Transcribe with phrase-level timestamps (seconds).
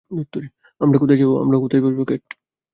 [0.81, 0.97] আমরা
[1.59, 2.23] কোথায় বসব, ক্যাট?